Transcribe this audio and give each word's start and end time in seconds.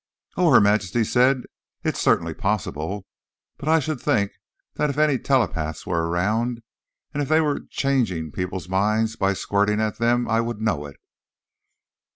"Oh," 0.35 0.49
Her 0.51 0.59
Majesty 0.59 1.03
said, 1.03 1.43
"it's 1.83 1.99
certainly 2.01 2.33
possible. 2.33 3.05
But 3.57 3.69
I 3.69 3.77
should 3.77 4.01
think 4.01 4.31
that 4.73 4.89
if 4.89 4.97
any 4.97 5.19
telepaths 5.19 5.85
were 5.85 6.09
around, 6.09 6.63
and 7.13 7.21
if 7.21 7.29
they 7.29 7.39
were 7.39 7.67
changing 7.69 8.31
people's 8.31 8.67
minds 8.67 9.15
by 9.15 9.33
'squirting' 9.33 9.79
at 9.79 9.99
them, 9.99 10.27
I 10.27 10.41
would 10.41 10.59
know 10.59 10.87
it." 10.87 10.95